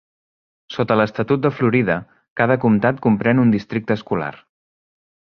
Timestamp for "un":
3.43-3.53